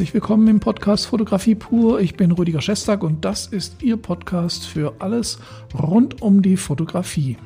Herzlich 0.00 0.14
willkommen 0.14 0.48
im 0.48 0.60
Podcast 0.60 1.04
Fotografie 1.04 1.54
pur. 1.54 2.00
Ich 2.00 2.14
bin 2.14 2.32
Rüdiger 2.32 2.62
Schestag 2.62 3.02
und 3.02 3.22
das 3.22 3.46
ist 3.46 3.82
Ihr 3.82 3.98
Podcast 3.98 4.66
für 4.66 4.94
alles 4.98 5.38
rund 5.78 6.22
um 6.22 6.40
die 6.40 6.56
Fotografie. 6.56 7.36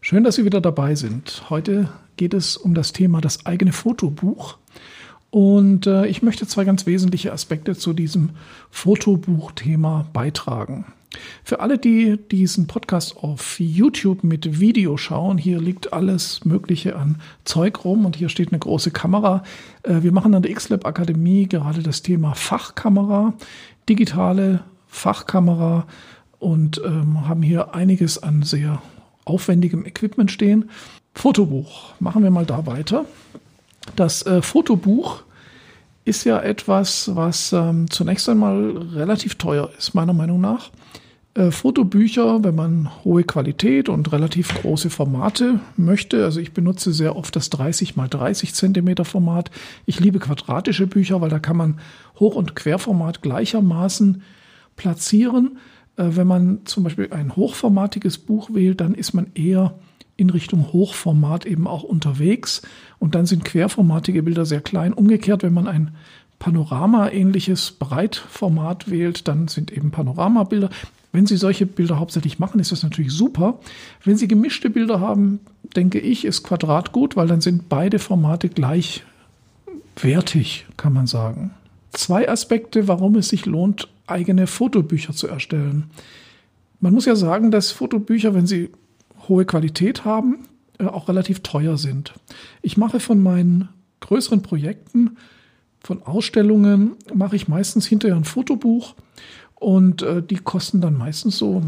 Schön, 0.00 0.22
dass 0.22 0.36
Sie 0.36 0.44
wieder 0.44 0.60
dabei 0.60 0.94
sind. 0.94 1.50
Heute 1.50 1.88
geht 2.16 2.32
es 2.32 2.56
um 2.56 2.74
das 2.74 2.92
Thema 2.92 3.20
das 3.20 3.44
eigene 3.44 3.72
Fotobuch. 3.72 4.58
Und 5.36 5.86
äh, 5.86 6.06
ich 6.06 6.22
möchte 6.22 6.46
zwei 6.46 6.64
ganz 6.64 6.86
wesentliche 6.86 7.30
Aspekte 7.30 7.76
zu 7.76 7.92
diesem 7.92 8.30
Fotobuch-Thema 8.70 10.06
beitragen. 10.14 10.86
Für 11.44 11.60
alle, 11.60 11.76
die 11.76 12.16
diesen 12.16 12.66
Podcast 12.66 13.18
auf 13.18 13.60
YouTube 13.60 14.24
mit 14.24 14.60
Video 14.60 14.96
schauen, 14.96 15.36
hier 15.36 15.60
liegt 15.60 15.92
alles 15.92 16.46
Mögliche 16.46 16.96
an 16.96 17.20
Zeug 17.44 17.84
rum 17.84 18.06
und 18.06 18.16
hier 18.16 18.30
steht 18.30 18.50
eine 18.50 18.60
große 18.60 18.92
Kamera. 18.92 19.42
Äh, 19.82 20.02
wir 20.02 20.10
machen 20.10 20.34
an 20.34 20.40
der 20.40 20.54
XLab 20.54 20.86
Akademie 20.86 21.46
gerade 21.46 21.82
das 21.82 22.00
Thema 22.00 22.32
Fachkamera, 22.32 23.34
digitale 23.90 24.64
Fachkamera 24.86 25.86
und 26.38 26.80
ähm, 26.82 27.28
haben 27.28 27.42
hier 27.42 27.74
einiges 27.74 28.22
an 28.22 28.42
sehr 28.42 28.80
aufwendigem 29.26 29.84
Equipment 29.84 30.30
stehen. 30.30 30.70
Fotobuch, 31.12 31.92
machen 32.00 32.22
wir 32.22 32.30
mal 32.30 32.46
da 32.46 32.64
weiter. 32.64 33.04
Das 33.94 34.24
äh, 34.26 34.42
Fotobuch 34.42 35.22
ist 36.04 36.24
ja 36.24 36.40
etwas, 36.40 37.14
was 37.14 37.52
ähm, 37.52 37.90
zunächst 37.90 38.28
einmal 38.28 38.76
relativ 38.94 39.34
teuer 39.36 39.70
ist, 39.76 39.94
meiner 39.94 40.12
Meinung 40.12 40.40
nach. 40.40 40.70
Äh, 41.34 41.50
Fotobücher, 41.50 42.44
wenn 42.44 42.54
man 42.54 42.88
hohe 43.04 43.24
Qualität 43.24 43.88
und 43.88 44.10
relativ 44.12 44.54
große 44.54 44.88
Formate 44.88 45.60
möchte, 45.76 46.24
also 46.24 46.40
ich 46.40 46.54
benutze 46.54 46.92
sehr 46.92 47.14
oft 47.16 47.36
das 47.36 47.50
30 47.50 47.96
mal 47.96 48.08
30 48.08 48.54
Zentimeter 48.54 49.04
Format. 49.04 49.50
Ich 49.84 50.00
liebe 50.00 50.18
quadratische 50.18 50.86
Bücher, 50.86 51.20
weil 51.20 51.28
da 51.28 51.38
kann 51.38 51.56
man 51.56 51.80
Hoch- 52.18 52.36
und 52.36 52.56
Querformat 52.56 53.20
gleichermaßen 53.20 54.22
platzieren. 54.76 55.58
Äh, 55.96 56.04
wenn 56.10 56.26
man 56.26 56.60
zum 56.64 56.84
Beispiel 56.84 57.08
ein 57.10 57.36
hochformatiges 57.36 58.18
Buch 58.18 58.50
wählt, 58.54 58.80
dann 58.80 58.94
ist 58.94 59.12
man 59.12 59.26
eher 59.34 59.74
in 60.16 60.30
Richtung 60.30 60.72
Hochformat 60.72 61.44
eben 61.46 61.66
auch 61.66 61.82
unterwegs. 61.82 62.62
Und 62.98 63.14
dann 63.14 63.26
sind 63.26 63.44
querformatige 63.44 64.22
Bilder 64.22 64.46
sehr 64.46 64.60
klein. 64.60 64.92
Umgekehrt, 64.92 65.42
wenn 65.42 65.54
man 65.54 65.66
ein 65.68 65.94
Panorama-ähnliches 66.38 67.72
Breitformat 67.72 68.90
wählt, 68.90 69.26
dann 69.28 69.48
sind 69.48 69.72
eben 69.72 69.90
Panoramabilder. 69.90 70.70
Wenn 71.12 71.26
Sie 71.26 71.36
solche 71.36 71.66
Bilder 71.66 71.98
hauptsächlich 71.98 72.38
machen, 72.38 72.60
ist 72.60 72.70
das 72.72 72.82
natürlich 72.82 73.12
super. 73.12 73.58
Wenn 74.04 74.18
Sie 74.18 74.28
gemischte 74.28 74.68
Bilder 74.68 75.00
haben, 75.00 75.40
denke 75.74 75.98
ich, 75.98 76.26
ist 76.26 76.42
Quadrat 76.42 76.92
gut, 76.92 77.16
weil 77.16 77.26
dann 77.26 77.40
sind 77.40 77.70
beide 77.70 77.98
Formate 77.98 78.50
gleichwertig, 78.50 80.66
kann 80.76 80.92
man 80.92 81.06
sagen. 81.06 81.52
Zwei 81.92 82.28
Aspekte, 82.28 82.86
warum 82.86 83.16
es 83.16 83.30
sich 83.30 83.46
lohnt, 83.46 83.88
eigene 84.06 84.46
Fotobücher 84.46 85.14
zu 85.14 85.26
erstellen. 85.26 85.84
Man 86.80 86.92
muss 86.92 87.06
ja 87.06 87.16
sagen, 87.16 87.50
dass 87.50 87.70
Fotobücher, 87.70 88.34
wenn 88.34 88.46
sie 88.46 88.68
hohe 89.28 89.44
Qualität 89.44 90.04
haben, 90.04 90.46
äh, 90.78 90.84
auch 90.84 91.08
relativ 91.08 91.40
teuer 91.40 91.78
sind. 91.78 92.14
Ich 92.62 92.76
mache 92.76 93.00
von 93.00 93.22
meinen 93.22 93.68
größeren 94.00 94.42
Projekten, 94.42 95.16
von 95.80 96.02
Ausstellungen, 96.02 96.92
mache 97.14 97.36
ich 97.36 97.48
meistens 97.48 97.86
hinterher 97.86 98.16
ein 98.16 98.24
Fotobuch 98.24 98.94
und 99.54 100.02
äh, 100.02 100.22
die 100.22 100.36
kosten 100.36 100.80
dann 100.80 100.98
meistens 100.98 101.38
so, 101.38 101.62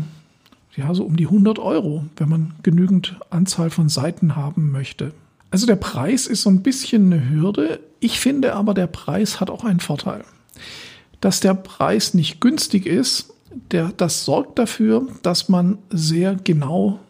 ja, 0.76 0.92
so 0.94 1.04
um 1.04 1.16
die 1.16 1.26
100 1.26 1.58
Euro, 1.58 2.04
wenn 2.16 2.28
man 2.28 2.54
genügend 2.62 3.16
Anzahl 3.30 3.70
von 3.70 3.88
Seiten 3.88 4.36
haben 4.36 4.70
möchte. 4.72 5.12
Also 5.50 5.66
der 5.66 5.76
Preis 5.76 6.26
ist 6.26 6.42
so 6.42 6.50
ein 6.50 6.62
bisschen 6.62 7.12
eine 7.12 7.30
Hürde. 7.30 7.80
Ich 8.00 8.20
finde 8.20 8.54
aber, 8.54 8.74
der 8.74 8.86
Preis 8.86 9.40
hat 9.40 9.50
auch 9.50 9.64
einen 9.64 9.80
Vorteil. 9.80 10.24
Dass 11.20 11.40
der 11.40 11.54
Preis 11.54 12.12
nicht 12.12 12.40
günstig 12.40 12.86
ist, 12.86 13.32
der, 13.72 13.92
das 13.96 14.24
sorgt 14.24 14.58
dafür, 14.58 15.06
dass 15.22 15.48
man 15.48 15.78
sehr 15.90 16.34
genau 16.34 17.00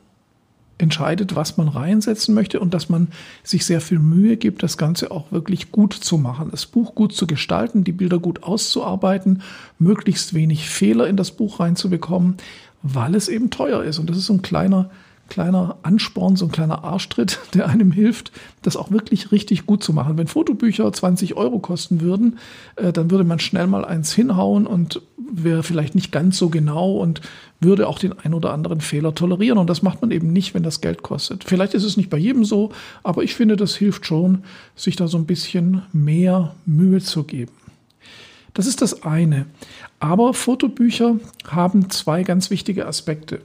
entscheidet, 0.78 1.36
was 1.36 1.56
man 1.56 1.68
reinsetzen 1.68 2.34
möchte 2.34 2.60
und 2.60 2.72
dass 2.72 2.88
man 2.88 3.08
sich 3.42 3.66
sehr 3.66 3.80
viel 3.80 3.98
Mühe 3.98 4.36
gibt, 4.36 4.62
das 4.62 4.78
Ganze 4.78 5.10
auch 5.10 5.32
wirklich 5.32 5.72
gut 5.72 5.92
zu 5.92 6.18
machen, 6.18 6.48
das 6.50 6.66
Buch 6.66 6.94
gut 6.94 7.12
zu 7.12 7.26
gestalten, 7.26 7.84
die 7.84 7.92
Bilder 7.92 8.18
gut 8.18 8.44
auszuarbeiten, 8.44 9.42
möglichst 9.78 10.34
wenig 10.34 10.68
Fehler 10.68 11.08
in 11.08 11.16
das 11.16 11.32
Buch 11.32 11.60
reinzubekommen, 11.60 12.36
weil 12.82 13.14
es 13.14 13.28
eben 13.28 13.50
teuer 13.50 13.82
ist. 13.82 13.98
Und 13.98 14.08
das 14.08 14.16
ist 14.16 14.26
so 14.26 14.34
ein 14.34 14.42
kleiner 14.42 14.90
kleiner 15.28 15.78
Ansporn, 15.82 16.36
so 16.36 16.46
ein 16.46 16.52
kleiner 16.52 16.84
Arschtritt, 16.84 17.38
der 17.54 17.68
einem 17.68 17.92
hilft, 17.92 18.32
das 18.62 18.76
auch 18.76 18.90
wirklich 18.90 19.30
richtig 19.32 19.66
gut 19.66 19.82
zu 19.82 19.92
machen. 19.92 20.18
Wenn 20.18 20.26
Fotobücher 20.26 20.92
20 20.92 21.36
Euro 21.36 21.58
kosten 21.58 22.00
würden, 22.00 22.38
äh, 22.76 22.92
dann 22.92 23.10
würde 23.10 23.24
man 23.24 23.38
schnell 23.38 23.66
mal 23.66 23.84
eins 23.84 24.12
hinhauen 24.12 24.66
und 24.66 25.02
wäre 25.30 25.62
vielleicht 25.62 25.94
nicht 25.94 26.10
ganz 26.10 26.38
so 26.38 26.48
genau 26.48 26.96
und 26.96 27.20
würde 27.60 27.88
auch 27.88 27.98
den 27.98 28.18
ein 28.18 28.34
oder 28.34 28.52
anderen 28.52 28.80
Fehler 28.80 29.14
tolerieren. 29.14 29.58
Und 29.58 29.68
das 29.68 29.82
macht 29.82 30.00
man 30.00 30.10
eben 30.10 30.32
nicht, 30.32 30.54
wenn 30.54 30.62
das 30.62 30.80
Geld 30.80 31.02
kostet. 31.02 31.44
Vielleicht 31.44 31.74
ist 31.74 31.84
es 31.84 31.96
nicht 31.96 32.10
bei 32.10 32.18
jedem 32.18 32.44
so, 32.44 32.70
aber 33.02 33.22
ich 33.22 33.34
finde, 33.34 33.56
das 33.56 33.76
hilft 33.76 34.06
schon, 34.06 34.44
sich 34.74 34.96
da 34.96 35.08
so 35.08 35.18
ein 35.18 35.26
bisschen 35.26 35.82
mehr 35.92 36.54
Mühe 36.66 37.00
zu 37.00 37.24
geben. 37.24 37.52
Das 38.54 38.66
ist 38.66 38.82
das 38.82 39.02
eine. 39.04 39.46
Aber 40.00 40.34
Fotobücher 40.34 41.16
haben 41.46 41.90
zwei 41.90 42.22
ganz 42.22 42.50
wichtige 42.50 42.86
Aspekte. 42.86 43.40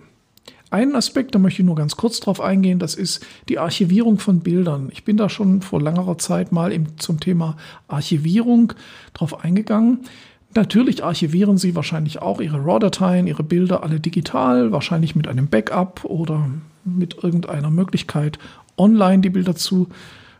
Einen 0.73 0.95
Aspekt, 0.95 1.35
da 1.35 1.39
möchte 1.39 1.61
ich 1.61 1.67
nur 1.67 1.75
ganz 1.75 1.97
kurz 1.97 2.19
drauf 2.19 2.41
eingehen, 2.41 2.79
das 2.79 2.95
ist 2.95 3.23
die 3.47 3.59
Archivierung 3.59 4.17
von 4.17 4.39
Bildern. 4.39 4.89
Ich 4.91 5.05
bin 5.05 5.17
da 5.17 5.29
schon 5.29 5.61
vor 5.61 5.79
längerer 5.79 6.17
Zeit 6.17 6.51
mal 6.51 6.71
im, 6.71 6.97
zum 6.97 7.19
Thema 7.19 7.57
Archivierung 7.87 8.73
drauf 9.13 9.45
eingegangen. 9.45 9.99
Natürlich 10.55 11.03
archivieren 11.03 11.59
Sie 11.59 11.75
wahrscheinlich 11.75 12.23
auch 12.23 12.41
Ihre 12.41 12.57
RAW-Dateien, 12.57 13.27
Ihre 13.27 13.43
Bilder 13.43 13.83
alle 13.83 13.99
digital, 13.99 14.71
wahrscheinlich 14.71 15.15
mit 15.15 15.27
einem 15.27 15.45
Backup 15.45 16.05
oder 16.05 16.49
mit 16.83 17.23
irgendeiner 17.23 17.69
Möglichkeit, 17.69 18.39
online 18.75 19.21
die 19.21 19.29
Bilder 19.29 19.55
zu 19.55 19.89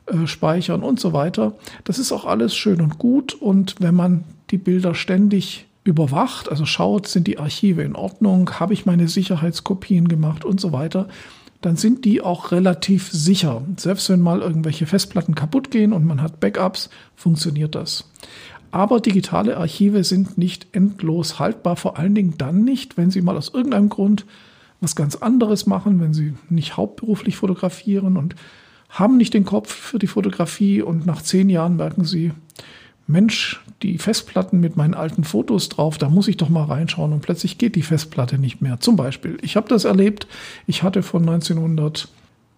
äh, 0.08 0.26
speichern 0.26 0.82
und 0.82 1.00
so 1.00 1.14
weiter. 1.14 1.54
Das 1.84 2.00
ist 2.00 2.12
auch 2.12 2.26
alles 2.26 2.56
schön 2.56 2.82
und 2.82 2.98
gut 2.98 3.36
und 3.36 3.76
wenn 3.78 3.94
man 3.94 4.24
die 4.50 4.58
Bilder 4.58 4.96
ständig 4.96 5.68
überwacht, 5.84 6.50
also 6.50 6.66
schaut, 6.66 7.08
sind 7.08 7.28
die 7.28 7.40
Archive 7.40 7.82
in 7.82 7.96
Ordnung, 7.96 8.50
habe 8.60 8.74
ich 8.74 8.86
meine 8.86 9.08
Sicherheitskopien 9.08 10.08
gemacht 10.08 10.46
und 10.46 10.62
so 10.62 10.72
weiter, 10.72 11.08
dann 11.62 11.76
sind 11.76 12.06
die 12.06 12.22
auch 12.22 12.52
relativ 12.52 13.10
sicher. 13.12 13.62
Selbst 13.78 14.10
wenn 14.10 14.22
mal 14.22 14.42
irgendwelche 14.42 14.86
Festplatten 14.86 15.36
kaputt 15.36 15.72
gehen 15.72 15.94
und 15.94 16.06
man 16.06 16.22
hat 16.22 16.40
Backups, 16.40 16.90
funktioniert 17.16 17.76
das. 17.76 18.10
Aber 18.72 19.00
digitale 19.00 19.58
Archive 19.58 20.04
sind 20.04 20.38
nicht 20.38 20.68
endlos 20.72 21.40
haltbar, 21.40 21.76
vor 21.76 21.98
allen 21.98 22.16
Dingen 22.16 22.36
dann 22.38 22.64
nicht, 22.64 22.98
wenn 22.98 23.12
Sie 23.12 23.22
mal 23.22 23.38
aus 23.38 23.54
irgendeinem 23.54 23.90
Grund 23.90 24.26
was 24.82 24.96
ganz 24.96 25.16
anderes 25.16 25.66
machen, 25.66 26.02
wenn 26.02 26.14
Sie 26.14 26.34
nicht 26.50 26.76
hauptberuflich 26.76 27.38
fotografieren 27.38 28.18
und 28.18 28.36
haben 28.90 29.18
nicht 29.18 29.34
den 29.34 29.46
Kopf 29.46 29.74
für 29.74 30.00
die 30.00 30.08
Fotografie 30.08 30.82
und 30.82 31.06
nach 31.06 31.22
zehn 31.22 31.50
Jahren 31.50 31.78
merken 31.78 32.04
Sie, 32.04 32.32
Mensch, 33.14 33.62
die 33.82 33.98
Festplatten 33.98 34.60
mit 34.60 34.76
meinen 34.76 34.94
alten 34.94 35.24
Fotos 35.24 35.70
drauf, 35.70 35.98
da 35.98 36.10
muss 36.10 36.28
ich 36.28 36.36
doch 36.36 36.50
mal 36.50 36.66
reinschauen 36.66 37.14
und 37.14 37.22
plötzlich 37.22 37.58
geht 37.58 37.76
die 37.76 37.82
Festplatte 37.82 38.38
nicht 38.38 38.62
mehr. 38.62 38.82
Zum 38.82 38.98
Beispiel, 38.98 39.38
ich 39.42 39.56
habe 39.56 39.70
das 39.70 39.86
erlebt, 39.86 40.28
ich 40.68 40.84
hatte 40.84 41.04
von 41.04 41.22
1900, 41.22 42.10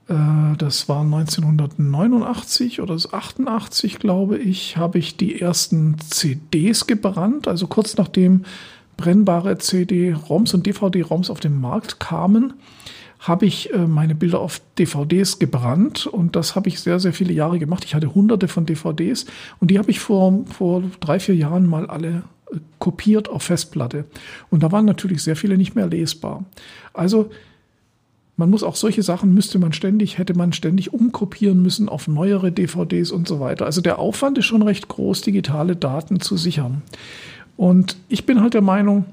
äh, 0.07 0.13
das 0.57 0.89
war 0.89 1.01
1989 1.01 2.81
oder 2.81 2.95
88, 2.95 3.99
glaube 3.99 4.39
ich, 4.39 4.77
habe 4.77 4.97
ich 4.97 5.17
die 5.17 5.39
ersten 5.39 5.97
CDs 5.99 6.87
gebrannt, 6.87 7.47
also 7.47 7.67
kurz 7.67 7.97
nachdem 7.97 8.45
brennbare 8.97 9.57
CD-ROMs 9.57 10.53
und 10.53 10.65
DVD-ROMs 10.65 11.29
auf 11.29 11.39
den 11.39 11.59
Markt 11.59 11.99
kamen 11.99 12.53
habe 13.19 13.45
ich 13.45 13.73
äh, 13.73 13.87
meine 13.87 14.15
Bilder 14.15 14.39
auf 14.39 14.61
DVDs 14.77 15.39
gebrannt 15.39 16.07
und 16.07 16.35
das 16.35 16.55
habe 16.55 16.69
ich 16.69 16.79
sehr, 16.79 16.99
sehr 16.99 17.13
viele 17.13 17.33
Jahre 17.33 17.59
gemacht. 17.59 17.83
Ich 17.85 17.95
hatte 17.95 18.13
hunderte 18.13 18.47
von 18.47 18.65
DVDs 18.65 19.25
und 19.59 19.71
die 19.71 19.79
habe 19.79 19.91
ich 19.91 19.99
vor, 19.99 20.45
vor 20.45 20.83
drei, 20.99 21.19
vier 21.19 21.35
Jahren 21.35 21.67
mal 21.67 21.87
alle 21.87 22.23
äh, 22.51 22.57
kopiert 22.79 23.29
auf 23.29 23.43
Festplatte. 23.43 24.05
Und 24.49 24.63
da 24.63 24.71
waren 24.71 24.85
natürlich 24.85 25.23
sehr 25.23 25.35
viele 25.35 25.57
nicht 25.57 25.75
mehr 25.75 25.87
lesbar. 25.87 26.45
Also 26.93 27.29
man 28.37 28.49
muss 28.49 28.63
auch 28.63 28.75
solche 28.75 29.01
Sachen 29.01 29.33
müsste 29.33 29.59
man 29.59 29.71
ständig, 29.71 30.17
hätte 30.17 30.33
man 30.33 30.51
ständig 30.51 30.93
umkopieren 30.93 31.61
müssen 31.61 31.87
auf 31.87 32.07
neuere 32.07 32.51
DVDs 32.51 33.11
und 33.11 33.27
so 33.27 33.39
weiter. 33.39 33.65
Also 33.65 33.79
der 33.79 33.97
Aufwand 33.97 34.37
ist 34.37 34.45
schon 34.45 34.61
recht 34.61 34.89
groß, 34.89 35.21
digitale 35.21 35.75
Daten 35.75 36.19
zu 36.19 36.35
sichern. 36.35 36.81
Und 37.55 37.95
ich 38.09 38.25
bin 38.25 38.41
halt 38.41 38.53
der 38.53 38.61
Meinung, 38.61 39.05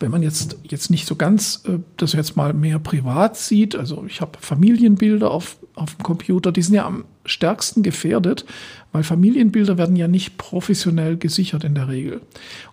wenn 0.00 0.10
man 0.10 0.22
jetzt, 0.22 0.58
jetzt 0.64 0.90
nicht 0.90 1.06
so 1.06 1.16
ganz 1.16 1.62
äh, 1.66 1.78
das 1.96 2.12
jetzt 2.12 2.36
mal 2.36 2.52
mehr 2.52 2.78
privat 2.78 3.36
sieht, 3.36 3.74
also 3.74 4.04
ich 4.06 4.20
habe 4.20 4.38
Familienbilder 4.40 5.30
auf 5.30 5.56
auf 5.78 5.94
dem 5.94 6.02
Computer, 6.02 6.52
die 6.52 6.62
sind 6.62 6.74
ja 6.74 6.86
am 6.86 7.04
stärksten 7.24 7.82
gefährdet, 7.82 8.44
weil 8.92 9.02
Familienbilder 9.02 9.78
werden 9.78 9.96
ja 9.96 10.08
nicht 10.08 10.38
professionell 10.38 11.16
gesichert 11.16 11.64
in 11.64 11.74
der 11.74 11.88
Regel. 11.88 12.20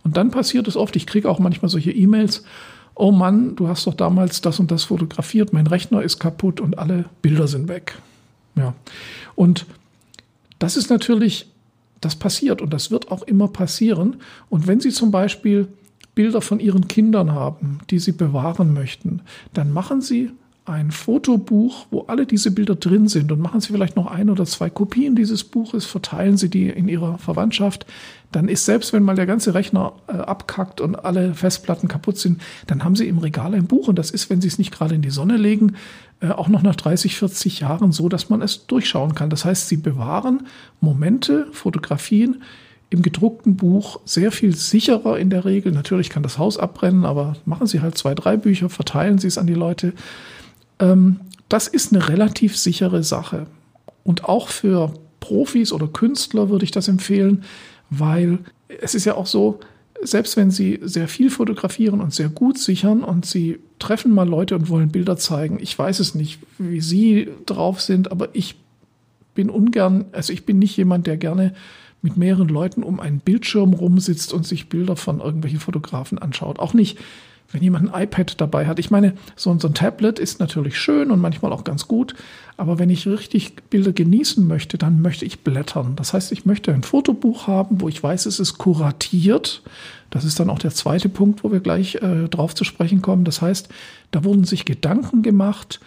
Und 0.03 0.17
dann 0.17 0.31
passiert 0.31 0.67
es 0.67 0.75
oft, 0.75 0.95
ich 0.95 1.05
kriege 1.05 1.29
auch 1.29 1.39
manchmal 1.39 1.69
solche 1.69 1.91
E-Mails, 1.91 2.43
oh 2.95 3.11
Mann, 3.11 3.55
du 3.55 3.67
hast 3.67 3.87
doch 3.87 3.93
damals 3.93 4.41
das 4.41 4.59
und 4.59 4.71
das 4.71 4.85
fotografiert, 4.85 5.53
mein 5.53 5.67
Rechner 5.67 6.01
ist 6.01 6.19
kaputt 6.19 6.59
und 6.59 6.79
alle 6.79 7.05
Bilder 7.21 7.47
sind 7.47 7.67
weg. 7.67 7.97
Ja. 8.55 8.73
Und 9.35 9.65
das 10.59 10.77
ist 10.77 10.89
natürlich, 10.89 11.47
das 12.01 12.15
passiert 12.15 12.61
und 12.61 12.73
das 12.73 12.91
wird 12.91 13.11
auch 13.11 13.23
immer 13.23 13.49
passieren. 13.49 14.17
Und 14.49 14.67
wenn 14.67 14.79
Sie 14.79 14.91
zum 14.91 15.11
Beispiel 15.11 15.67
Bilder 16.15 16.41
von 16.41 16.59
Ihren 16.59 16.87
Kindern 16.87 17.33
haben, 17.33 17.79
die 17.89 17.99
Sie 17.99 18.13
bewahren 18.13 18.73
möchten, 18.73 19.21
dann 19.53 19.71
machen 19.71 20.01
Sie 20.01 20.31
ein 20.65 20.89
Fotobuch, 20.89 21.85
wo 21.91 22.01
alle 22.01 22.25
diese 22.25 22.49
Bilder 22.49 22.75
drin 22.75 23.07
sind 23.07 23.31
und 23.31 23.39
machen 23.39 23.61
Sie 23.61 23.71
vielleicht 23.71 23.95
noch 23.95 24.07
ein 24.07 24.31
oder 24.31 24.45
zwei 24.45 24.69
Kopien 24.69 25.15
dieses 25.15 25.43
Buches, 25.43 25.85
verteilen 25.85 26.37
Sie 26.37 26.49
die 26.49 26.69
in 26.69 26.87
Ihrer 26.87 27.19
Verwandtschaft, 27.19 27.85
dann 28.31 28.49
ist 28.49 28.65
selbst 28.65 28.91
wenn 28.91 29.03
mal 29.03 29.15
der 29.15 29.27
ganze 29.27 29.53
Rechner 29.53 29.93
äh, 30.07 30.13
abkackt 30.13 30.81
und 30.81 30.95
alle 30.95 31.35
Festplatten 31.35 31.87
kaputt 31.87 32.17
sind, 32.17 32.41
dann 32.65 32.83
haben 32.83 32.95
Sie 32.95 33.07
im 33.07 33.19
Regal 33.19 33.53
ein 33.53 33.67
Buch 33.67 33.87
und 33.87 33.99
das 33.99 34.09
ist, 34.09 34.29
wenn 34.31 34.41
Sie 34.41 34.47
es 34.47 34.57
nicht 34.57 34.73
gerade 34.73 34.95
in 34.95 35.03
die 35.03 35.11
Sonne 35.11 35.37
legen, 35.37 35.75
äh, 36.19 36.29
auch 36.29 36.47
noch 36.47 36.63
nach 36.63 36.75
30, 36.75 37.15
40 37.15 37.59
Jahren 37.59 37.91
so, 37.91 38.09
dass 38.09 38.29
man 38.29 38.41
es 38.41 38.65
durchschauen 38.65 39.13
kann. 39.13 39.29
Das 39.29 39.45
heißt, 39.45 39.67
Sie 39.67 39.77
bewahren 39.77 40.47
Momente, 40.81 41.47
Fotografien, 41.51 42.41
im 42.89 43.01
gedruckten 43.01 43.55
Buch 43.55 43.99
sehr 44.05 44.31
viel 44.31 44.55
sicherer 44.55 45.17
in 45.17 45.29
der 45.29 45.45
Regel. 45.45 45.71
Natürlich 45.71 46.09
kann 46.09 46.23
das 46.23 46.37
Haus 46.37 46.57
abbrennen, 46.57 47.05
aber 47.05 47.35
machen 47.45 47.67
Sie 47.67 47.81
halt 47.81 47.97
zwei, 47.97 48.13
drei 48.13 48.37
Bücher, 48.37 48.69
verteilen 48.69 49.17
Sie 49.17 49.27
es 49.27 49.37
an 49.37 49.47
die 49.47 49.53
Leute. 49.53 49.93
Ähm, 50.79 51.19
das 51.49 51.67
ist 51.67 51.93
eine 51.93 52.09
relativ 52.09 52.57
sichere 52.57 53.03
Sache. 53.03 53.47
Und 54.03 54.25
auch 54.25 54.49
für 54.49 54.93
Profis 55.19 55.71
oder 55.71 55.87
Künstler 55.87 56.49
würde 56.49 56.65
ich 56.65 56.71
das 56.71 56.87
empfehlen, 56.87 57.43
weil 57.89 58.39
es 58.67 58.95
ist 58.95 59.05
ja 59.05 59.15
auch 59.15 59.25
so, 59.25 59.59
selbst 60.01 60.37
wenn 60.37 60.51
Sie 60.51 60.79
sehr 60.83 61.07
viel 61.07 61.29
fotografieren 61.29 62.01
und 62.01 62.13
sehr 62.13 62.29
gut 62.29 62.57
sichern 62.57 63.03
und 63.03 63.25
Sie 63.25 63.59
treffen 63.79 64.13
mal 64.13 64.27
Leute 64.27 64.55
und 64.55 64.69
wollen 64.69 64.89
Bilder 64.89 65.17
zeigen, 65.17 65.57
ich 65.59 65.77
weiß 65.77 65.99
es 65.99 66.15
nicht, 66.15 66.39
wie 66.59 66.81
Sie 66.81 67.29
drauf 67.45 67.81
sind, 67.81 68.11
aber 68.11 68.29
ich 68.33 68.55
bin 69.33 69.49
ungern, 69.49 70.05
also 70.11 70.31
ich 70.31 70.45
bin 70.45 70.59
nicht 70.59 70.77
jemand, 70.77 71.07
der 71.07 71.17
gerne 71.17 71.53
mit 72.05 72.17
mehreren 72.17 72.47
Leuten 72.47 72.83
um 72.83 72.99
einen 72.99 73.19
Bildschirm 73.19 73.73
rumsitzt 73.73 74.31
und 74.31 74.45
sich 74.45 74.69
Bilder 74.69 74.95
von 74.95 75.21
irgendwelchen 75.21 75.59
Fotografen 75.59 76.19
anschaut. 76.19 76.59
Auch 76.59 76.75
nicht, 76.75 76.99
wenn 77.51 77.63
jemand 77.63 77.91
ein 77.91 78.03
iPad 78.03 78.39
dabei 78.39 78.67
hat. 78.67 78.77
Ich 78.77 78.91
meine, 78.91 79.15
so, 79.35 79.57
so 79.57 79.67
ein 79.67 79.73
Tablet 79.73 80.19
ist 80.19 80.39
natürlich 80.39 80.77
schön 80.77 81.09
und 81.09 81.19
manchmal 81.19 81.51
auch 81.51 81.63
ganz 81.63 81.87
gut, 81.87 82.13
aber 82.57 82.77
wenn 82.77 82.91
ich 82.91 83.07
richtig 83.07 83.55
Bilder 83.71 83.91
genießen 83.91 84.45
möchte, 84.45 84.77
dann 84.77 85.01
möchte 85.01 85.25
ich 85.25 85.39
blättern. 85.39 85.95
Das 85.95 86.13
heißt, 86.13 86.31
ich 86.31 86.45
möchte 86.45 86.71
ein 86.71 86.83
Fotobuch 86.83 87.47
haben, 87.47 87.81
wo 87.81 87.89
ich 87.89 88.01
weiß, 88.01 88.27
es 88.27 88.39
ist 88.39 88.59
kuratiert. 88.59 89.63
Das 90.11 90.25
ist 90.25 90.39
dann 90.39 90.51
auch 90.51 90.59
der 90.59 90.71
zweite 90.71 91.09
Punkt, 91.09 91.43
wo 91.43 91.51
wir 91.51 91.59
gleich 91.59 91.95
äh, 91.95 92.27
drauf 92.29 92.53
zu 92.53 92.65
sprechen 92.65 93.01
kommen. 93.01 93.25
Das 93.25 93.41
heißt, 93.41 93.67
da 94.11 94.23
wurden 94.23 94.43
sich 94.43 94.65
Gedanken 94.65 95.23
gemacht, 95.23 95.79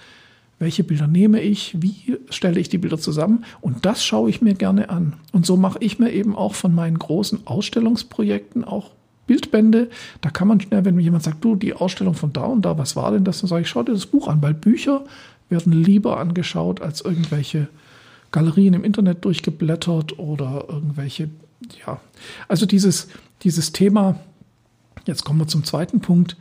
welche 0.58 0.84
Bilder 0.84 1.06
nehme 1.06 1.40
ich, 1.40 1.76
wie 1.80 2.18
stelle 2.30 2.58
ich 2.58 2.68
die 2.68 2.78
Bilder 2.78 2.98
zusammen 2.98 3.44
und 3.60 3.86
das 3.86 4.04
schaue 4.04 4.28
ich 4.28 4.42
mir 4.42 4.54
gerne 4.54 4.90
an. 4.90 5.14
Und 5.32 5.46
so 5.46 5.56
mache 5.56 5.78
ich 5.80 5.98
mir 5.98 6.12
eben 6.12 6.34
auch 6.34 6.54
von 6.54 6.74
meinen 6.74 6.98
großen 6.98 7.46
Ausstellungsprojekten 7.46 8.64
auch 8.64 8.90
Bildbände. 9.26 9.88
Da 10.20 10.30
kann 10.30 10.48
man 10.48 10.60
schnell, 10.60 10.84
wenn 10.84 10.96
mir 10.96 11.02
jemand 11.02 11.22
sagt, 11.22 11.44
du, 11.44 11.54
die 11.54 11.74
Ausstellung 11.74 12.14
von 12.14 12.32
da 12.32 12.44
und 12.44 12.62
da, 12.62 12.76
was 12.76 12.96
war 12.96 13.12
denn 13.12 13.24
das? 13.24 13.40
Dann 13.40 13.48
sage 13.48 13.62
ich, 13.62 13.68
schau 13.68 13.84
dir 13.84 13.92
das 13.92 14.06
Buch 14.06 14.26
an, 14.26 14.42
weil 14.42 14.54
Bücher 14.54 15.04
werden 15.48 15.72
lieber 15.72 16.18
angeschaut 16.18 16.82
als 16.82 17.02
irgendwelche 17.02 17.68
Galerien 18.32 18.74
im 18.74 18.84
Internet 18.84 19.24
durchgeblättert 19.24 20.18
oder 20.18 20.64
irgendwelche, 20.68 21.30
ja. 21.86 22.00
Also 22.48 22.66
dieses, 22.66 23.08
dieses 23.42 23.72
Thema, 23.72 24.18
jetzt 25.06 25.24
kommen 25.24 25.38
wir 25.38 25.46
zum 25.46 25.64
zweiten 25.64 26.00
Punkt, 26.00 26.36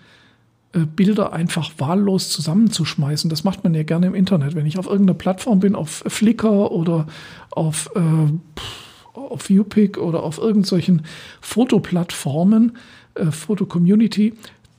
Bilder 0.73 1.33
einfach 1.33 1.71
wahllos 1.77 2.29
zusammenzuschmeißen. 2.29 3.29
Das 3.29 3.43
macht 3.43 3.63
man 3.63 3.73
ja 3.73 3.83
gerne 3.83 4.07
im 4.07 4.15
Internet. 4.15 4.55
Wenn 4.55 4.65
ich 4.65 4.77
auf 4.77 4.87
irgendeiner 4.87 5.17
Plattform 5.17 5.59
bin, 5.59 5.75
auf 5.75 6.03
Flickr 6.07 6.71
oder 6.71 7.07
auf, 7.51 7.89
äh, 7.95 9.17
auf 9.17 9.49
UPic 9.49 9.97
oder 9.97 10.23
auf 10.23 10.37
irgendwelchen 10.37 11.03
Fotoplattformen, 11.41 12.77
äh, 13.15 13.31
Foto-Community, 13.31 14.33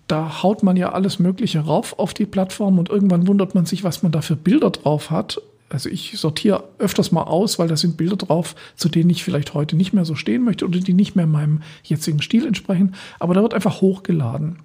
da 0.07 0.43
haut 0.43 0.63
man 0.63 0.77
ja 0.77 0.93
alles 0.93 1.19
Mögliche 1.19 1.61
rauf 1.61 1.99
auf 1.99 2.15
die 2.15 2.27
Plattform 2.27 2.79
und 2.79 2.89
irgendwann 2.89 3.27
wundert 3.27 3.55
man 3.55 3.67
sich, 3.67 3.85
was 3.85 4.03
man 4.03 4.13
da 4.13 4.23
für 4.23 4.37
Bilder 4.37 4.71
drauf 4.71 5.11
hat. 5.11 5.41
Also 5.71 5.91
ich 5.91 6.19
sortiere 6.19 6.65
öfters 6.79 7.13
mal 7.13 7.25
aus, 7.25 7.59
weil 7.59 7.69
da 7.69 7.77
sind 7.77 7.99
Bilder 7.99 8.17
drauf, 8.17 8.55
zu 8.75 8.89
denen 8.89 9.11
ich 9.11 9.23
vielleicht 9.23 9.53
heute 9.53 9.77
nicht 9.77 9.93
mehr 9.93 10.07
so 10.07 10.15
stehen 10.15 10.43
möchte 10.43 10.65
oder 10.65 10.79
die 10.79 10.95
nicht 10.95 11.15
mehr 11.15 11.27
meinem 11.27 11.61
jetzigen 11.85 12.23
Stil 12.23 12.47
entsprechen. 12.47 12.95
Aber 13.19 13.35
da 13.35 13.43
wird 13.43 13.53
einfach 13.53 13.83
hochgeladen. 13.83 14.57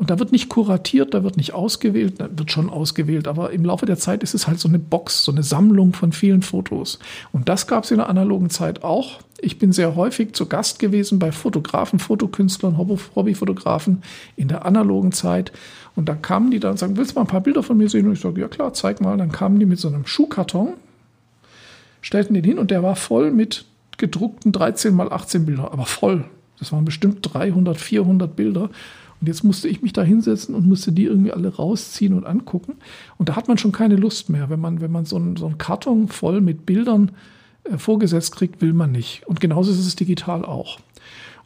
Und 0.00 0.08
da 0.08 0.18
wird 0.18 0.32
nicht 0.32 0.48
kuratiert, 0.48 1.12
da 1.12 1.24
wird 1.24 1.36
nicht 1.36 1.52
ausgewählt, 1.52 2.22
da 2.22 2.28
wird 2.34 2.50
schon 2.50 2.70
ausgewählt, 2.70 3.28
aber 3.28 3.50
im 3.50 3.66
Laufe 3.66 3.84
der 3.84 3.98
Zeit 3.98 4.22
ist 4.22 4.32
es 4.32 4.46
halt 4.46 4.58
so 4.58 4.66
eine 4.66 4.78
Box, 4.78 5.24
so 5.24 5.30
eine 5.30 5.42
Sammlung 5.42 5.92
von 5.92 6.12
vielen 6.12 6.40
Fotos. 6.40 6.98
Und 7.32 7.50
das 7.50 7.66
gab 7.66 7.84
es 7.84 7.90
in 7.90 7.98
der 7.98 8.08
analogen 8.08 8.48
Zeit 8.48 8.82
auch. 8.82 9.20
Ich 9.42 9.58
bin 9.58 9.72
sehr 9.72 9.96
häufig 9.96 10.32
zu 10.32 10.46
Gast 10.46 10.78
gewesen 10.78 11.18
bei 11.18 11.32
Fotografen, 11.32 11.98
Fotokünstlern, 11.98 12.78
Hobbyfotografen 12.78 14.02
in 14.36 14.48
der 14.48 14.64
analogen 14.64 15.12
Zeit. 15.12 15.52
Und 15.94 16.08
da 16.08 16.14
kamen 16.14 16.50
die 16.50 16.60
dann 16.60 16.70
und 16.70 16.78
sagen, 16.78 16.96
willst 16.96 17.10
du 17.10 17.16
mal 17.16 17.24
ein 17.24 17.26
paar 17.26 17.42
Bilder 17.42 17.62
von 17.62 17.76
mir 17.76 17.90
sehen? 17.90 18.06
Und 18.06 18.14
ich 18.14 18.20
sage, 18.20 18.40
ja 18.40 18.48
klar, 18.48 18.72
zeig 18.72 19.02
mal. 19.02 19.18
Dann 19.18 19.32
kamen 19.32 19.60
die 19.60 19.66
mit 19.66 19.80
so 19.80 19.88
einem 19.88 20.06
Schuhkarton, 20.06 20.76
stellten 22.00 22.32
den 22.32 22.44
hin 22.44 22.58
und 22.58 22.70
der 22.70 22.82
war 22.82 22.96
voll 22.96 23.32
mit 23.32 23.66
gedruckten 23.98 24.52
13 24.52 24.94
mal 24.94 25.12
18 25.12 25.44
Bilder, 25.44 25.74
aber 25.74 25.84
voll. 25.84 26.24
Das 26.58 26.72
waren 26.72 26.86
bestimmt 26.86 27.18
300, 27.34 27.76
400 27.76 28.34
Bilder. 28.34 28.70
Und 29.20 29.26
jetzt 29.26 29.44
musste 29.44 29.68
ich 29.68 29.82
mich 29.82 29.92
da 29.92 30.02
hinsetzen 30.02 30.54
und 30.54 30.66
musste 30.66 30.92
die 30.92 31.04
irgendwie 31.04 31.32
alle 31.32 31.54
rausziehen 31.54 32.14
und 32.14 32.24
angucken. 32.24 32.76
Und 33.18 33.28
da 33.28 33.36
hat 33.36 33.48
man 33.48 33.58
schon 33.58 33.72
keine 33.72 33.96
Lust 33.96 34.30
mehr. 34.30 34.48
Wenn 34.48 34.60
man, 34.60 34.80
wenn 34.80 34.90
man 34.90 35.04
so 35.04 35.16
einen, 35.16 35.36
so 35.36 35.46
einen 35.46 35.58
Karton 35.58 36.08
voll 36.08 36.40
mit 36.40 36.64
Bildern 36.64 37.12
äh, 37.64 37.76
vorgesetzt 37.76 38.34
kriegt, 38.34 38.62
will 38.62 38.72
man 38.72 38.92
nicht. 38.92 39.26
Und 39.26 39.40
genauso 39.40 39.70
ist 39.70 39.78
es 39.78 39.96
digital 39.96 40.44
auch. 40.44 40.78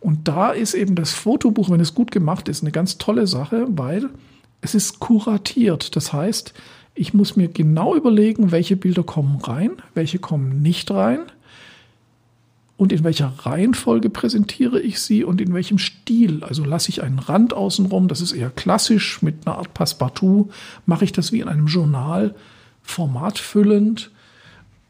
Und 0.00 0.28
da 0.28 0.50
ist 0.50 0.75
eben 0.75 0.95
das 0.95 1.12
Fotobuch, 1.12 1.71
wenn 1.71 1.81
es 1.81 1.95
gut 1.95 2.11
gemacht 2.11 2.49
ist, 2.49 2.62
eine 2.62 2.73
ganz 2.73 2.99
tolle 2.99 3.26
Sache, 3.26 3.66
weil 3.71 4.11
es 4.61 4.75
ist 4.75 5.00
kuratiert. 5.00 5.97
Das 5.97 6.12
heißt, 6.12 6.54
ich 6.95 7.12
muss 7.12 7.35
mir 7.35 7.49
genau 7.49 7.97
überlegen, 7.97 8.52
welche 8.52 8.76
Bilder 8.76 9.02
kommen 9.02 9.40
rein, 9.40 9.73
welche 9.95 10.19
kommen 10.21 10.62
nicht 10.62 10.90
rein 10.90 11.21
und 12.76 12.93
in 12.93 13.04
welcher 13.04 13.33
Reihenfolge 13.38 14.11
präsentiere 14.11 14.81
ich 14.81 15.00
sie 15.00 15.23
und 15.25 15.40
in 15.40 15.54
welchem 15.54 15.78
Stil. 15.78 16.43
Also 16.43 16.64
lasse 16.64 16.88
ich 16.88 17.02
einen 17.02 17.21
Rand 17.21 17.54
außenrum, 17.54 18.09
das 18.09 18.21
ist 18.21 18.33
eher 18.33 18.50
klassisch 18.50 19.23
mit 19.23 19.47
einer 19.47 19.59
Art 19.59 19.75
Passepartout, 19.75 20.50
mache 20.87 21.04
ich 21.04 21.12
das 21.12 21.31
wie 21.31 21.40
in 21.40 21.49
einem 21.49 21.66
Journal, 21.66 22.35
formatfüllend, 22.83 24.11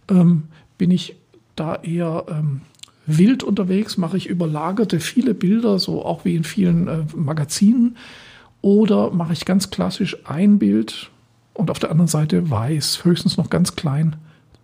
ähm, 0.09 0.45
bin 0.79 0.91
ich 0.91 1.17
da 1.57 1.76
eher 1.76 2.25
ähm, 2.29 2.62
wild 3.07 3.43
unterwegs, 3.43 3.99
mache 3.99 4.17
ich 4.17 4.26
überlagerte 4.29 4.99
viele 4.99 5.35
Bilder, 5.35 5.79
so 5.79 6.05
auch 6.05 6.25
wie 6.25 6.37
in 6.37 6.45
vielen 6.45 6.88
äh, 6.88 7.05
Magazinen, 7.14 7.97
oder 8.62 9.11
mache 9.11 9.35
ich 9.35 9.45
ganz 9.45 9.69
klassisch 9.69 10.17
ein 10.25 10.59
Bild 10.59 11.11
und 11.53 11.71
auf 11.71 11.79
der 11.79 11.91
anderen 11.91 12.09
Seite 12.09 12.50
weiß, 12.50 13.05
höchstens 13.05 13.37
noch 13.37 13.50
ganz 13.50 13.76
klein 13.76 14.17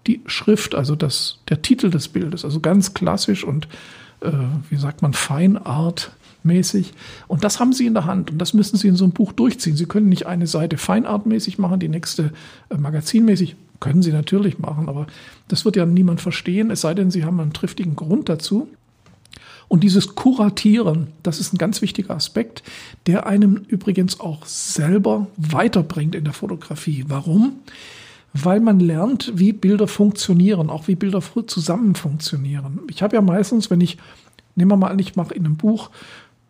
die 0.07 0.21
Schrift, 0.27 0.75
also 0.75 0.97
das, 0.97 1.39
der 1.49 1.63
Titel 1.63 1.91
des 1.91 2.09
Bildes, 2.09 2.45
also 2.45 2.61
ganz 2.61 2.95
klassisch 2.95 3.45
und 3.45 3.69
äh, 4.21 4.31
wie 4.69 4.77
sagt 4.77 5.03
man, 5.03 5.13
Feinart 5.13 6.13
mäßig. 6.43 6.93
Und 7.29 7.45
das 7.45 7.61
haben 7.61 7.73
Sie 7.73 7.87
in 7.87 7.95
der 7.95 8.07
Hand 8.07 8.31
und 8.31 8.39
das 8.39 8.55
müssen 8.55 8.77
Sie 8.77 8.89
in 8.89 8.97
so 8.97 9.05
einem 9.05 9.13
Buch 9.13 9.33
durchziehen. 9.33 9.77
Sie 9.77 9.87
können 9.87 10.09
nicht 10.09 10.27
eine 10.27 10.47
Seite 10.47 10.79
feinartmäßig 10.79 11.59
machen, 11.59 11.81
die 11.81 11.89
nächste 11.89 12.33
äh, 12.71 12.77
magazinmäßig. 12.77 13.57
Können 13.79 14.03
Sie 14.03 14.13
natürlich 14.13 14.59
machen, 14.59 14.89
aber 14.89 15.07
das 15.49 15.65
wird 15.65 15.77
ja 15.77 15.87
niemand 15.87 16.21
verstehen, 16.21 16.71
es 16.71 16.83
sei 16.83 16.93
denn, 16.93 17.11
Sie 17.11 17.25
haben 17.25 17.41
einen 17.41 17.55
triftigen 17.55 17.97
Grund 17.97 18.29
dazu. 18.29 18.69
Und 19.69 19.85
dieses 19.85 20.17
Kuratieren, 20.17 21.09
das 21.23 21.39
ist 21.39 21.55
ein 21.55 21.59
ganz 21.59 21.81
wichtiger 21.81 22.15
Aspekt, 22.15 22.63
der 23.07 23.27
einem 23.27 23.55
übrigens 23.69 24.19
auch 24.19 24.45
selber 24.45 25.29
weiterbringt 25.37 26.17
in 26.17 26.25
der 26.25 26.33
Fotografie. 26.33 27.05
Warum? 27.07 27.61
Weil 28.33 28.61
man 28.61 28.81
lernt, 28.81 29.33
wie 29.35 29.53
Bilder 29.53 29.89
funktionieren, 29.89 30.71
auch 30.71 30.89
wie 30.89 30.95
Bilder 30.95 31.23
zusammen 31.47 31.95
funktionieren. 31.95 32.81
Ich 32.89 33.03
habe 33.03 33.17
ja 33.17 33.23
meistens, 33.23 33.71
wenn 33.71 33.81
ich, 33.81 33.99
nehmen 34.55 34.71
wir 34.71 34.77
mal 34.77 34.91
an, 34.91 34.99
ich 34.99 35.17
mache 35.17 35.35
in 35.35 35.45
einem 35.45 35.57
Buch 35.57 35.91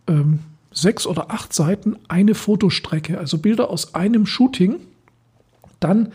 ähm, 0.07 0.41
sechs 0.73 1.07
oder 1.07 1.31
acht 1.31 1.53
Seiten 1.53 1.97
eine 2.09 2.35
Fotostrecke, 2.35 3.19
also 3.19 3.39
Bilder 3.39 3.71
aus 3.71 3.95
einem 3.95 4.27
Shooting, 4.27 4.77
dann 5.81 6.13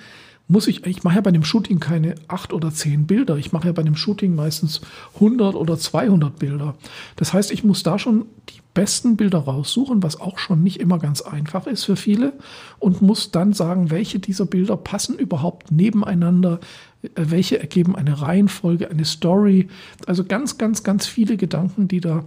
muss 0.48 0.68
ich, 0.68 0.86
ich 0.86 1.04
mache 1.04 1.16
ja 1.16 1.22
bei 1.22 1.30
einem 1.30 1.44
Shooting 1.44 1.80
keine 1.80 2.16
acht 2.28 2.54
oder 2.54 2.72
zehn 2.72 3.08
Bilder. 3.08 3.38
Ich 3.38 3.52
mache 3.52 3.68
ja 3.68 3.74
bei 3.74 3.82
einem 3.82 3.96
Shooting 3.96 4.36
meistens 4.36 4.82
100 5.16 5.56
oder 5.56 5.78
200 5.78 6.38
Bilder. 6.38 6.76
Das 7.16 7.34
heißt, 7.34 7.52
ich 7.52 7.64
muss 7.64 7.82
da 7.82 7.98
schon 7.98 8.28
die 8.50 8.60
besten 8.76 9.18
Bilder 9.18 9.40
raussuchen, 9.40 10.04
was 10.04 10.22
auch 10.22 10.38
schon 10.38 10.62
nicht 10.62 10.80
immer 10.80 11.00
ganz 11.00 11.22
einfach 11.22 11.66
ist 11.66 11.86
für 11.86 11.96
viele 11.96 12.34
und 12.78 13.02
muss 13.02 13.32
dann 13.32 13.54
sagen, 13.54 13.90
welche 13.90 14.20
dieser 14.20 14.46
Bilder 14.46 14.78
passen 14.78 15.18
überhaupt 15.18 15.72
nebeneinander, 15.72 16.60
äh, 17.02 17.08
welche 17.16 17.60
ergeben 17.60 17.96
eine 17.96 18.22
Reihenfolge, 18.22 18.92
eine 18.92 19.06
Story. 19.06 19.70
Also 20.06 20.24
ganz, 20.24 20.60
ganz, 20.60 20.84
ganz 20.84 21.08
viele 21.08 21.38
Gedanken, 21.38 21.88
die 21.88 22.02
da 22.02 22.26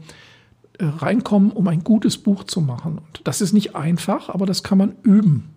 reinkommen, 0.78 1.50
um 1.50 1.66
ein 1.68 1.82
gutes 1.84 2.18
Buch 2.18 2.44
zu 2.44 2.60
machen. 2.60 2.98
Und 2.98 3.20
das 3.24 3.40
ist 3.40 3.52
nicht 3.52 3.74
einfach, 3.74 4.28
aber 4.28 4.46
das 4.46 4.62
kann 4.62 4.78
man 4.78 4.92
üben. 5.02 5.50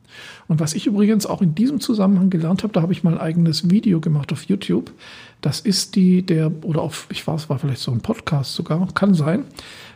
Und 0.47 0.59
was 0.59 0.73
ich 0.73 0.87
übrigens 0.87 1.25
auch 1.25 1.41
in 1.41 1.55
diesem 1.55 1.79
Zusammenhang 1.79 2.29
gelernt 2.29 2.63
habe, 2.63 2.73
da 2.73 2.81
habe 2.81 2.91
ich 2.91 3.03
mal 3.03 3.13
ein 3.13 3.19
eigenes 3.19 3.69
Video 3.69 4.01
gemacht 4.01 4.33
auf 4.33 4.43
YouTube. 4.43 4.91
Das 5.39 5.59
ist 5.61 5.95
die, 5.95 6.25
der, 6.25 6.51
oder 6.63 6.81
auf, 6.81 7.07
ich 7.09 7.25
weiß, 7.25 7.49
war 7.49 7.59
vielleicht 7.59 7.81
so 7.81 7.91
ein 7.91 8.01
Podcast 8.01 8.55
sogar, 8.55 8.85
kann 8.93 9.13
sein. 9.13 9.45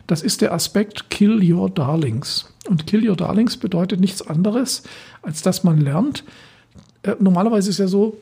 Das 0.06 0.22
ist 0.22 0.40
der 0.40 0.52
Aspekt 0.52 1.10
Kill 1.10 1.52
Your 1.52 1.68
Darlings. 1.68 2.52
Und 2.68 2.86
Kill 2.86 3.08
Your 3.08 3.16
Darlings 3.16 3.56
bedeutet 3.56 4.00
nichts 4.00 4.22
anderes, 4.22 4.84
als 5.22 5.42
dass 5.42 5.64
man 5.64 5.80
lernt. 5.80 6.24
Äh, 7.02 7.16
normalerweise 7.20 7.70
ist 7.70 7.78
ja 7.78 7.88
so, 7.88 8.16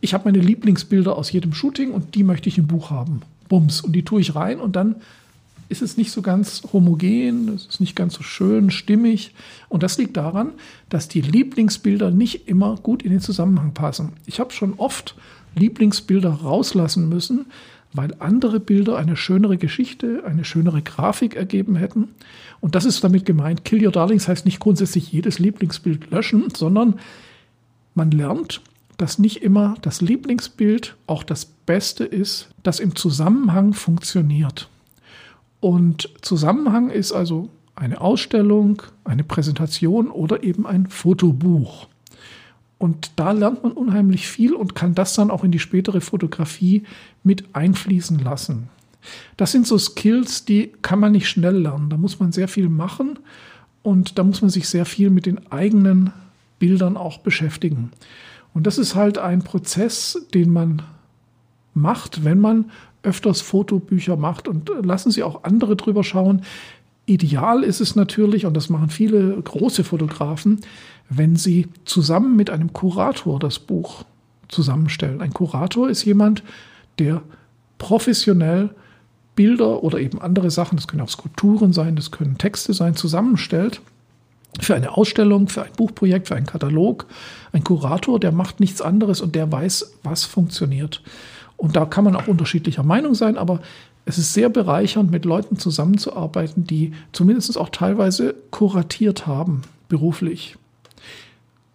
ich 0.00 0.14
habe 0.14 0.24
meine 0.30 0.40
Lieblingsbilder 0.44 1.16
aus 1.16 1.32
jedem 1.32 1.52
Shooting 1.52 1.92
und 1.92 2.14
die 2.14 2.24
möchte 2.24 2.48
ich 2.48 2.58
im 2.58 2.66
Buch 2.66 2.90
haben. 2.90 3.20
Bums. 3.48 3.80
Und 3.80 3.92
die 3.92 4.04
tue 4.04 4.20
ich 4.20 4.34
rein 4.34 4.60
und 4.60 4.76
dann 4.76 4.96
ist 5.68 5.82
es 5.82 5.96
nicht 5.96 6.12
so 6.12 6.22
ganz 6.22 6.62
homogen, 6.72 7.48
es 7.54 7.66
ist 7.66 7.80
nicht 7.80 7.96
ganz 7.96 8.14
so 8.14 8.22
schön, 8.22 8.70
stimmig. 8.70 9.34
Und 9.68 9.82
das 9.82 9.98
liegt 9.98 10.16
daran, 10.16 10.52
dass 10.88 11.08
die 11.08 11.20
Lieblingsbilder 11.20 12.10
nicht 12.10 12.48
immer 12.48 12.76
gut 12.76 13.02
in 13.02 13.10
den 13.10 13.20
Zusammenhang 13.20 13.74
passen. 13.74 14.12
Ich 14.26 14.38
habe 14.40 14.52
schon 14.52 14.74
oft 14.76 15.14
Lieblingsbilder 15.54 16.30
rauslassen 16.30 17.08
müssen, 17.08 17.46
weil 17.92 18.14
andere 18.18 18.60
Bilder 18.60 18.96
eine 18.96 19.16
schönere 19.16 19.56
Geschichte, 19.56 20.22
eine 20.26 20.44
schönere 20.44 20.82
Grafik 20.82 21.34
ergeben 21.34 21.76
hätten. 21.76 22.08
Und 22.60 22.74
das 22.74 22.84
ist 22.84 23.02
damit 23.02 23.24
gemeint. 23.24 23.64
Kill 23.64 23.84
Your 23.84 23.92
Darlings 23.92 24.28
heißt 24.28 24.44
nicht 24.44 24.60
grundsätzlich 24.60 25.10
jedes 25.10 25.38
Lieblingsbild 25.38 26.10
löschen, 26.10 26.48
sondern 26.54 26.94
man 27.94 28.10
lernt, 28.10 28.60
dass 28.98 29.18
nicht 29.18 29.42
immer 29.42 29.76
das 29.82 30.00
Lieblingsbild 30.00 30.96
auch 31.06 31.22
das 31.22 31.46
Beste 31.46 32.04
ist, 32.04 32.48
das 32.62 32.80
im 32.80 32.94
Zusammenhang 32.94 33.72
funktioniert. 33.72 34.68
Und 35.60 36.10
Zusammenhang 36.22 36.90
ist 36.90 37.12
also 37.12 37.48
eine 37.74 38.00
Ausstellung, 38.00 38.82
eine 39.04 39.24
Präsentation 39.24 40.10
oder 40.10 40.42
eben 40.42 40.66
ein 40.66 40.86
Fotobuch. 40.88 41.88
Und 42.78 43.12
da 43.16 43.32
lernt 43.32 43.62
man 43.62 43.72
unheimlich 43.72 44.28
viel 44.28 44.54
und 44.54 44.74
kann 44.74 44.94
das 44.94 45.14
dann 45.14 45.30
auch 45.30 45.44
in 45.44 45.50
die 45.50 45.58
spätere 45.58 46.00
Fotografie 46.00 46.84
mit 47.22 47.54
einfließen 47.54 48.18
lassen. 48.18 48.68
Das 49.36 49.52
sind 49.52 49.66
so 49.66 49.78
Skills, 49.78 50.44
die 50.44 50.72
kann 50.82 50.98
man 50.98 51.12
nicht 51.12 51.28
schnell 51.28 51.56
lernen. 51.56 51.90
Da 51.90 51.96
muss 51.96 52.18
man 52.18 52.32
sehr 52.32 52.48
viel 52.48 52.68
machen 52.68 53.18
und 53.82 54.18
da 54.18 54.24
muss 54.24 54.42
man 54.42 54.50
sich 54.50 54.68
sehr 54.68 54.84
viel 54.84 55.10
mit 55.10 55.26
den 55.26 55.50
eigenen 55.50 56.12
Bildern 56.58 56.96
auch 56.96 57.18
beschäftigen. 57.18 57.92
Und 58.52 58.66
das 58.66 58.78
ist 58.78 58.94
halt 58.94 59.18
ein 59.18 59.42
Prozess, 59.42 60.26
den 60.34 60.50
man 60.50 60.82
macht, 61.72 62.24
wenn 62.24 62.40
man 62.40 62.70
öfters 63.06 63.40
Fotobücher 63.40 64.16
macht 64.16 64.48
und 64.48 64.70
lassen 64.82 65.10
Sie 65.10 65.22
auch 65.22 65.44
andere 65.44 65.76
drüber 65.76 66.04
schauen. 66.04 66.42
Ideal 67.06 67.62
ist 67.62 67.80
es 67.80 67.94
natürlich, 67.94 68.46
und 68.46 68.54
das 68.54 68.68
machen 68.68 68.90
viele 68.90 69.40
große 69.40 69.84
Fotografen, 69.84 70.60
wenn 71.08 71.36
sie 71.36 71.68
zusammen 71.84 72.34
mit 72.34 72.50
einem 72.50 72.72
Kurator 72.72 73.38
das 73.38 73.60
Buch 73.60 74.04
zusammenstellen. 74.48 75.20
Ein 75.20 75.32
Kurator 75.32 75.88
ist 75.88 76.04
jemand, 76.04 76.42
der 76.98 77.22
professionell 77.78 78.70
Bilder 79.36 79.84
oder 79.84 80.00
eben 80.00 80.20
andere 80.20 80.50
Sachen, 80.50 80.76
das 80.76 80.88
können 80.88 81.02
auch 81.02 81.08
Skulpturen 81.08 81.72
sein, 81.72 81.94
das 81.94 82.10
können 82.10 82.38
Texte 82.38 82.72
sein, 82.72 82.96
zusammenstellt 82.96 83.80
für 84.58 84.74
eine 84.74 84.96
Ausstellung, 84.96 85.48
für 85.48 85.62
ein 85.62 85.72
Buchprojekt, 85.76 86.28
für 86.28 86.34
einen 86.34 86.46
Katalog. 86.46 87.06
Ein 87.52 87.62
Kurator, 87.62 88.18
der 88.18 88.32
macht 88.32 88.58
nichts 88.58 88.80
anderes 88.80 89.20
und 89.20 89.34
der 89.34 89.52
weiß, 89.52 89.98
was 90.02 90.24
funktioniert. 90.24 91.02
Und 91.56 91.76
da 91.76 91.84
kann 91.84 92.04
man 92.04 92.16
auch 92.16 92.26
unterschiedlicher 92.26 92.82
Meinung 92.82 93.14
sein, 93.14 93.38
aber 93.38 93.60
es 94.04 94.18
ist 94.18 94.34
sehr 94.34 94.48
bereichernd, 94.48 95.10
mit 95.10 95.24
Leuten 95.24 95.58
zusammenzuarbeiten, 95.58 96.64
die 96.64 96.92
zumindest 97.12 97.58
auch 97.58 97.70
teilweise 97.70 98.34
kuratiert 98.50 99.26
haben, 99.26 99.62
beruflich. 99.88 100.56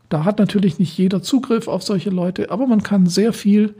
Da 0.09 0.23
hat 0.23 0.39
natürlich 0.39 0.79
nicht 0.79 0.97
jeder 0.97 1.21
Zugriff 1.21 1.67
auf 1.67 1.83
solche 1.83 2.09
Leute, 2.09 2.51
aber 2.51 2.67
man 2.67 2.83
kann 2.83 3.07
sehr 3.07 3.33
viel, 3.33 3.75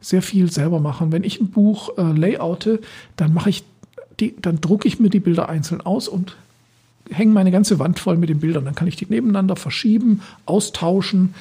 sehr 0.00 0.22
viel 0.22 0.50
selber 0.50 0.80
machen. 0.80 1.12
Wenn 1.12 1.24
ich 1.24 1.40
ein 1.40 1.50
Buch 1.50 1.96
äh, 1.96 2.02
layoute, 2.02 2.80
dann 3.16 3.32
mache 3.32 3.50
ich 3.50 3.64
die, 4.20 4.34
dann 4.40 4.60
drucke 4.60 4.88
ich 4.88 4.98
mir 4.98 5.10
die 5.10 5.20
Bilder 5.20 5.48
einzeln 5.48 5.80
aus 5.80 6.08
und 6.08 6.36
hänge 7.10 7.32
meine 7.32 7.50
ganze 7.50 7.78
Wand 7.78 7.98
voll 7.98 8.16
mit 8.16 8.28
den 8.28 8.40
Bildern. 8.40 8.64
Dann 8.64 8.74
kann 8.74 8.88
ich 8.88 8.96
die 8.96 9.06
nebeneinander 9.06 9.56
verschieben, 9.56 10.22
austauschen 10.44 11.34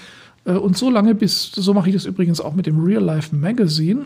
und 0.51 0.77
so 0.77 0.89
lange 0.89 1.15
bis, 1.15 1.51
so 1.51 1.73
mache 1.73 1.89
ich 1.89 1.95
das 1.95 2.05
übrigens 2.05 2.39
auch 2.39 2.53
mit 2.53 2.67
dem 2.67 2.83
Real 2.83 3.03
Life 3.03 3.35
Magazine, 3.35 4.05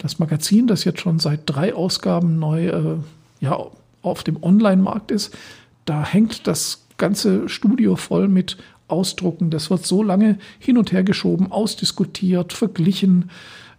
das 0.00 0.18
Magazin, 0.18 0.66
das 0.66 0.84
jetzt 0.84 1.00
schon 1.00 1.18
seit 1.18 1.40
drei 1.46 1.74
Ausgaben 1.74 2.38
neu 2.38 2.68
äh, 2.68 2.96
ja, 3.40 3.58
auf 4.02 4.22
dem 4.22 4.42
Online-Markt 4.42 5.10
ist. 5.10 5.36
Da 5.84 6.04
hängt 6.04 6.46
das 6.46 6.86
ganze 6.96 7.48
Studio 7.48 7.96
voll 7.96 8.28
mit 8.28 8.56
Ausdrucken. 8.88 9.50
Das 9.50 9.70
wird 9.70 9.84
so 9.86 10.02
lange 10.02 10.38
hin 10.58 10.78
und 10.78 10.92
her 10.92 11.02
geschoben, 11.02 11.50
ausdiskutiert, 11.50 12.52
verglichen, 12.52 13.30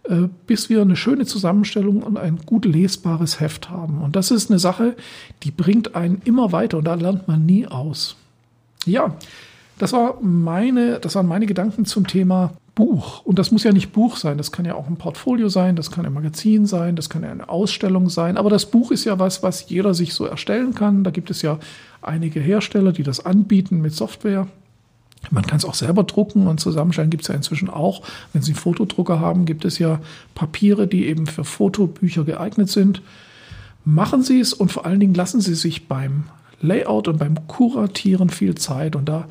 äh, 0.04 0.28
bis 0.46 0.68
wir 0.68 0.82
eine 0.82 0.96
schöne 0.96 1.26
Zusammenstellung 1.26 2.02
und 2.02 2.16
ein 2.16 2.38
gut 2.44 2.64
lesbares 2.64 3.40
Heft 3.40 3.70
haben. 3.70 4.02
Und 4.02 4.16
das 4.16 4.30
ist 4.30 4.50
eine 4.50 4.58
Sache, 4.58 4.96
die 5.44 5.50
bringt 5.50 5.94
einen 5.94 6.20
immer 6.24 6.52
weiter 6.52 6.78
und 6.78 6.84
da 6.84 6.94
lernt 6.94 7.28
man 7.28 7.46
nie 7.46 7.66
aus. 7.66 8.16
Ja, 8.84 9.16
das 9.82 9.92
war 9.92 10.20
meine, 10.20 11.00
das 11.00 11.16
waren 11.16 11.26
meine 11.26 11.44
Gedanken 11.44 11.86
zum 11.86 12.06
Thema 12.06 12.52
Buch. 12.76 13.26
Und 13.26 13.40
das 13.40 13.50
muss 13.50 13.64
ja 13.64 13.72
nicht 13.72 13.90
Buch 13.90 14.16
sein, 14.16 14.38
das 14.38 14.52
kann 14.52 14.64
ja 14.64 14.76
auch 14.76 14.86
ein 14.86 14.94
Portfolio 14.94 15.48
sein, 15.48 15.74
das 15.74 15.90
kann 15.90 16.06
ein 16.06 16.12
Magazin 16.12 16.66
sein, 16.66 16.94
das 16.94 17.10
kann 17.10 17.24
ja 17.24 17.32
eine 17.32 17.48
Ausstellung 17.48 18.08
sein. 18.08 18.36
Aber 18.36 18.48
das 18.48 18.66
Buch 18.66 18.92
ist 18.92 19.04
ja 19.04 19.18
was, 19.18 19.42
was 19.42 19.68
jeder 19.68 19.92
sich 19.92 20.14
so 20.14 20.24
erstellen 20.24 20.76
kann. 20.76 21.02
Da 21.02 21.10
gibt 21.10 21.32
es 21.32 21.42
ja 21.42 21.58
einige 22.00 22.38
Hersteller, 22.38 22.92
die 22.92 23.02
das 23.02 23.26
anbieten 23.26 23.80
mit 23.80 23.92
Software. 23.92 24.46
Man 25.32 25.44
kann 25.44 25.56
es 25.56 25.64
auch 25.64 25.74
selber 25.74 26.04
drucken 26.04 26.46
und 26.46 26.60
zusammenstellen 26.60 27.10
gibt 27.10 27.22
es 27.22 27.28
ja 27.28 27.34
inzwischen 27.34 27.68
auch. 27.68 28.02
Wenn 28.32 28.42
Sie 28.42 28.52
einen 28.52 28.60
Fotodrucker 28.60 29.18
haben, 29.18 29.46
gibt 29.46 29.64
es 29.64 29.80
ja 29.80 29.98
Papiere, 30.36 30.86
die 30.86 31.06
eben 31.08 31.26
für 31.26 31.42
Fotobücher 31.42 32.22
geeignet 32.22 32.70
sind. 32.70 33.02
Machen 33.84 34.22
Sie 34.22 34.38
es 34.38 34.52
und 34.52 34.70
vor 34.70 34.86
allen 34.86 35.00
Dingen 35.00 35.14
lassen 35.14 35.40
Sie 35.40 35.56
sich 35.56 35.88
beim 35.88 36.26
Layout 36.60 37.08
und 37.08 37.18
beim 37.18 37.48
Kuratieren 37.48 38.30
viel 38.30 38.54
Zeit. 38.54 38.94
Und 38.94 39.08
da 39.08 39.26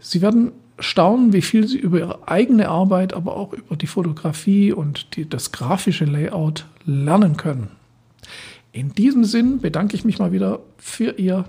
Sie 0.00 0.22
werden 0.22 0.52
staunen, 0.78 1.32
wie 1.32 1.42
viel 1.42 1.68
Sie 1.68 1.78
über 1.78 1.98
Ihre 1.98 2.28
eigene 2.28 2.68
Arbeit, 2.68 3.12
aber 3.12 3.36
auch 3.36 3.52
über 3.52 3.76
die 3.76 3.86
Fotografie 3.86 4.72
und 4.72 5.16
die, 5.16 5.28
das 5.28 5.52
grafische 5.52 6.06
Layout 6.06 6.66
lernen 6.84 7.36
können. 7.36 7.68
In 8.72 8.92
diesem 8.94 9.24
Sinn 9.24 9.60
bedanke 9.60 9.94
ich 9.94 10.04
mich 10.04 10.18
mal 10.18 10.32
wieder 10.32 10.60
für 10.78 11.18
Ihr 11.18 11.44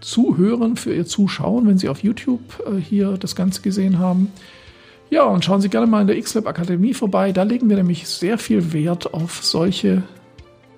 Zuhören, 0.00 0.76
für 0.76 0.94
Ihr 0.94 1.06
Zuschauen, 1.06 1.66
wenn 1.66 1.78
Sie 1.78 1.88
auf 1.88 2.02
YouTube 2.02 2.62
äh, 2.66 2.78
hier 2.78 3.16
das 3.18 3.34
Ganze 3.34 3.62
gesehen 3.62 3.98
haben. 3.98 4.30
Ja, 5.10 5.24
und 5.24 5.44
schauen 5.44 5.60
Sie 5.60 5.68
gerne 5.68 5.86
mal 5.86 6.02
in 6.02 6.06
der 6.06 6.20
XLab 6.20 6.46
Akademie 6.46 6.94
vorbei. 6.94 7.32
Da 7.32 7.42
legen 7.42 7.68
wir 7.68 7.76
nämlich 7.76 8.06
sehr 8.06 8.38
viel 8.38 8.72
Wert 8.72 9.14
auf 9.14 9.42
solche, 9.42 10.02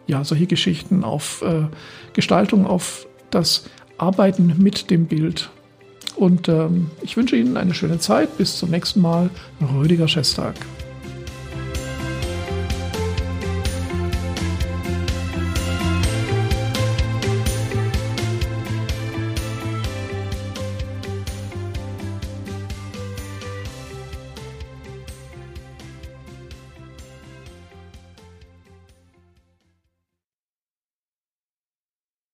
ja, 0.07 0.25
solche 0.25 0.47
Geschichten, 0.47 1.05
auf 1.05 1.43
äh, 1.43 1.65
Gestaltung, 2.13 2.67
auf 2.67 3.07
das 3.31 3.69
Arbeiten 3.99 4.55
mit 4.59 4.91
dem 4.91 5.07
Bild 5.07 5.51
und 6.17 6.49
ähm, 6.49 6.91
ich 7.03 7.17
wünsche 7.17 7.37
Ihnen 7.37 7.57
eine 7.57 7.75
schöne 7.75 7.99
Zeit. 7.99 8.37
Bis 8.39 8.57
zum 8.57 8.71
nächsten 8.71 9.01
Mal. 9.01 9.31
Rüdiger 9.61 10.09
Schestag. 10.09 10.55